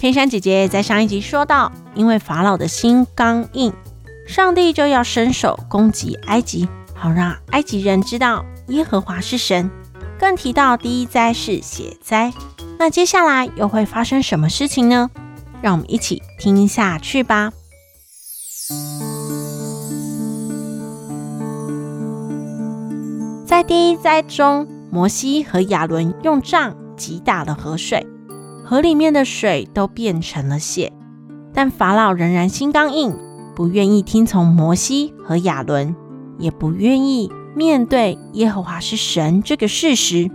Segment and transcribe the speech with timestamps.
[0.00, 3.70] 天山姐姐在上一集说到，因为法老的心刚硬，
[4.26, 9.70] 上帝就要伸手攻击埃及，好让埃及人知道耶和华是神。
[10.18, 12.32] 更提到第一灾是血灾，
[12.78, 15.10] 那接下来又会发生什么事情呢？
[15.60, 17.52] 让我们一起听下去吧。
[23.44, 28.06] 在第一灾中，摩西和亚伦用杖击打了河水。
[28.70, 30.92] 河里面的水都变成了血，
[31.52, 33.16] 但法老仍然心刚硬，
[33.56, 35.96] 不愿意听从摩西和亚伦，
[36.38, 40.30] 也不愿意面对耶和华是神这个事实。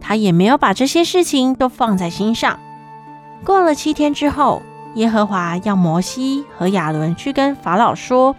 [0.00, 2.58] 他也没有把这些事情都放在心上。
[3.44, 4.62] 过了七天之后，
[4.96, 8.34] 耶和华要摩西和亚伦去跟法老说：“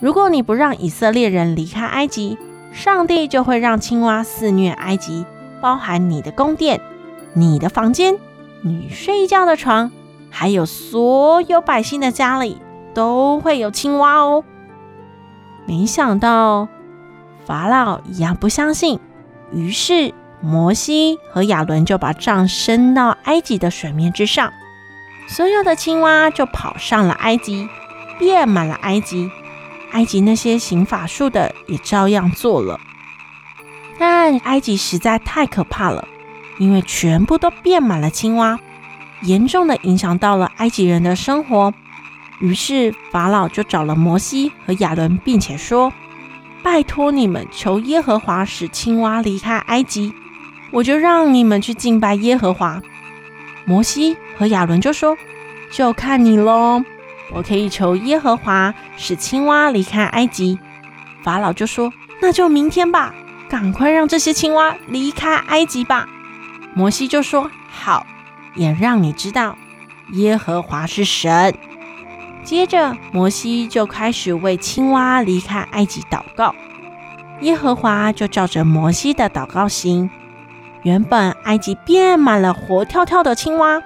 [0.00, 2.38] 如果你不让以色列人离开埃及，
[2.72, 5.26] 上帝就会让青蛙肆虐埃及，
[5.60, 6.80] 包含你的宫殿、
[7.34, 8.16] 你的房间。”
[8.62, 9.90] 你睡觉的床，
[10.30, 12.60] 还有所有百姓的家里，
[12.94, 14.44] 都会有青蛙哦。
[15.66, 16.68] 没想到
[17.46, 19.00] 法老一样不相信，
[19.52, 24.52] 于是摩西和亚伦就把杖伸到埃及的水面之上，
[25.28, 27.68] 所有的青蛙就跑上了埃及，
[28.18, 29.30] 遍满了埃及。
[29.92, 32.78] 埃及那些行法术的也照样做了，
[33.98, 36.06] 但埃及实在太可怕了。
[36.60, 38.60] 因为全部都变满了青蛙，
[39.22, 41.72] 严重的影响到了埃及人的生活。
[42.38, 45.90] 于是法老就找了摩西和亚伦，并且说
[46.62, 50.12] ：“拜托你们，求耶和华使青蛙离开埃及，
[50.70, 52.80] 我就让你们去敬拜耶和华。”
[53.64, 55.16] 摩西和亚伦就说
[55.72, 56.84] ：“就看你喽，
[57.32, 60.58] 我可以求耶和华使青蛙离开埃及。”
[61.24, 63.14] 法老就说：“那就明天吧，
[63.48, 66.06] 赶快让这些青蛙离开埃及吧。”
[66.74, 68.06] 摩西就说：“好，
[68.54, 69.56] 也让你知道
[70.12, 71.54] 耶和华是神。”
[72.42, 76.54] 接着，摩西就开始为青蛙离开埃及祷告。
[77.42, 80.10] 耶和华就照着摩西的祷告行。
[80.82, 83.82] 原本埃及变满了活跳跳的青蛙，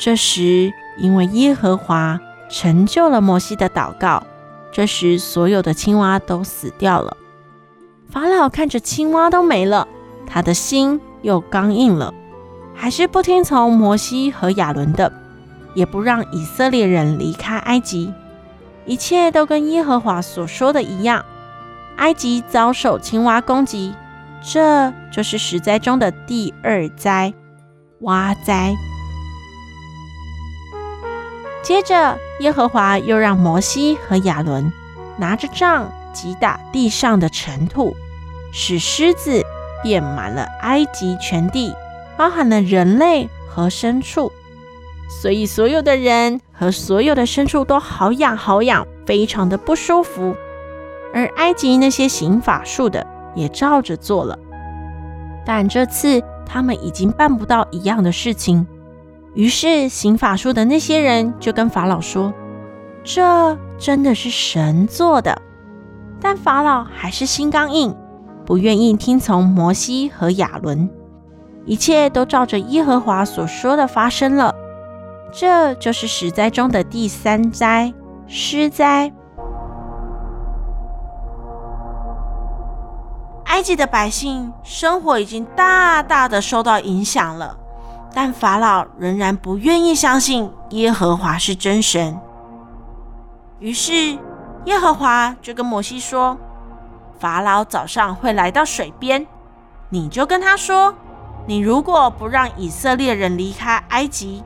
[0.00, 4.22] 这时因为耶和华成就了摩西的祷告，
[4.70, 7.16] 这时所有的青蛙都死掉了。
[8.08, 9.88] 法老看着青蛙都没了，
[10.26, 11.00] 他的心。
[11.22, 12.12] 又刚硬了，
[12.74, 15.12] 还是不听从摩西和亚伦的，
[15.74, 18.12] 也不让以色列人离开埃及。
[18.84, 21.24] 一切都跟耶和华所说的一样。
[21.96, 23.94] 埃及遭受青蛙攻击，
[24.42, 27.32] 这就是十灾中的第二灾——
[28.00, 28.74] 蛙灾。
[31.62, 34.72] 接着，耶和华又让摩西和亚伦
[35.16, 37.94] 拿着杖击打地上的尘土，
[38.52, 39.44] 使狮子。
[39.82, 41.74] 遍满了埃及全地，
[42.16, 44.30] 包含了人类和牲畜，
[45.20, 50.34] 所以所有的人和所有的牲畜都好痒好痒，非常的不舒服。
[51.14, 54.38] 而埃及那些行法术的也照着做了，
[55.44, 58.66] 但这次他们已经办不到一样的事情。
[59.34, 62.32] 于是行法术的那些人就跟法老说
[63.04, 65.40] ：“这真的是神做的。”
[66.20, 67.94] 但法老还是心刚硬。
[68.44, 70.90] 不愿意听从摩西和亚伦，
[71.64, 74.54] 一切都照着耶和华所说的发生了。
[75.32, 77.94] 这就是十灾中的第三灾——
[78.26, 79.12] 狮灾。
[83.44, 87.56] 埃及的百姓生活已经大大的受到影响了，
[88.12, 92.18] 但法老仍然不愿意相信耶和华是真神。
[93.60, 93.92] 于是
[94.64, 96.36] 耶和华就跟摩西说。
[97.22, 99.24] 法老早上会来到水边，
[99.90, 100.92] 你就跟他说
[101.46, 104.42] ：“你如果不让以色列人离开埃及，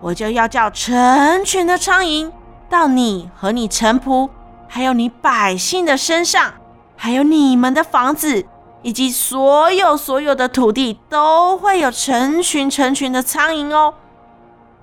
[0.00, 2.32] 我就要叫成群的苍蝇
[2.68, 4.28] 到你和你臣仆，
[4.66, 6.54] 还有你百姓的身上，
[6.96, 8.44] 还有你们的房子，
[8.82, 13.94] 以及所有所有的土地，都会有成群成群的苍蝇哦。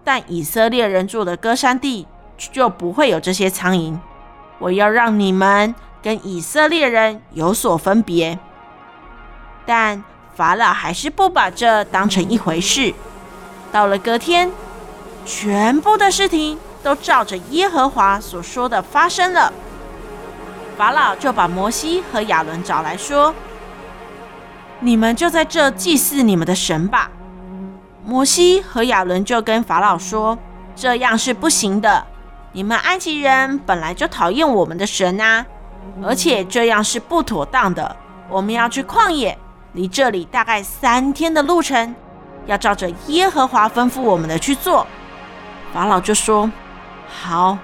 [0.06, 2.08] 但以色列人住的歌山地
[2.38, 3.98] 就不会有这些苍蝇。
[4.60, 8.38] 我要让你们。”跟以色列人有所分别，
[9.66, 10.04] 但
[10.36, 12.94] 法老还是不把这当成一回事。
[13.72, 14.52] 到了隔天，
[15.26, 19.54] 全部的事情都照着耶和华所说的发生了。
[20.78, 23.34] 法老就把摩西和亚伦找来说
[24.82, 27.10] ：“你们就在这祭祀你们的神吧。”
[28.06, 30.38] 摩西和亚伦就跟法老说
[30.76, 32.06] ：“这样是不行的。
[32.52, 35.46] 你们埃及人本来就讨厌我们的神啊，
[36.04, 37.96] 而且这样是不妥当的。
[38.30, 39.38] 我们要去旷野，
[39.74, 41.96] 离这里大概三天的路程，
[42.46, 44.88] 要照着耶和华吩咐我们的去做。”
[45.74, 46.52] 法老就说
[47.08, 47.58] ：“好，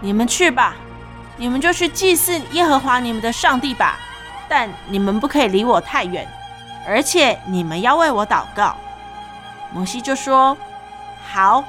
[0.00, 0.74] 你们去吧。”
[1.38, 3.98] 你们就去祭祀耶和华你们的上帝吧，
[4.48, 6.26] 但你们不可以离我太远，
[6.88, 8.74] 而且你们要为我祷告。
[9.70, 10.56] 摩西就说
[11.30, 11.62] ：“好，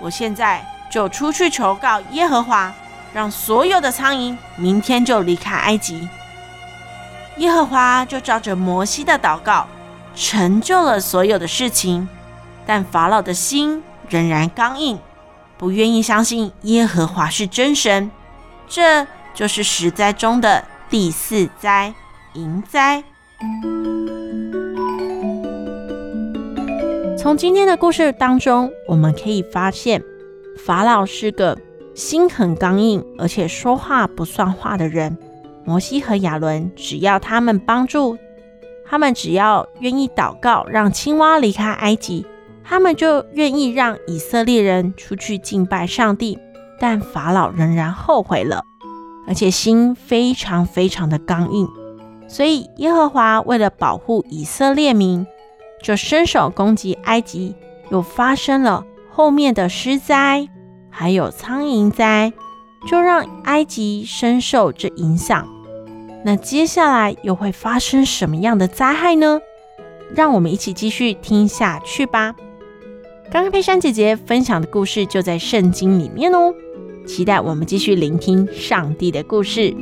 [0.00, 2.72] 我现在就出去求告耶和华，
[3.12, 6.08] 让所有的苍蝇明天就离开埃及。”
[7.38, 9.66] 耶和华就照着摩西的祷告，
[10.14, 12.08] 成就了所有的事情，
[12.66, 14.98] 但法老的心仍然刚硬，
[15.56, 18.10] 不愿意相信耶和华是真神。
[18.68, 21.94] 这就是十灾中的第四灾——
[22.36, 23.02] 蝇灾。
[27.18, 30.02] 从今天的故事当中，我们可以发现，
[30.66, 31.56] 法老是个
[31.94, 35.16] 心很刚硬，而且说话不算话的人。
[35.64, 38.18] 摩西和亚伦只要他们帮助，
[38.84, 42.26] 他们只要愿意祷告，让青蛙离开埃及，
[42.64, 46.38] 他们就愿意让以色列人出去敬拜上帝。
[46.80, 48.64] 但法老仍然后悔了，
[49.28, 51.68] 而且心非常非常的刚硬，
[52.26, 55.24] 所以耶和华为了保护以色列民，
[55.80, 57.54] 就伸手攻击埃及，
[57.90, 60.48] 又发生了后面的失灾，
[60.92, 62.32] 还有苍蝇灾，
[62.86, 65.48] 就让埃及深受这影响。
[66.24, 69.40] 那接下来又会发生什么样的灾害呢？
[70.14, 72.34] 让我们一起继续听下去吧。
[73.32, 76.54] 刚刚佩珊姐姐分享的故事就在圣经里面哦。
[77.06, 79.74] 期待我们继续聆听上帝的故事。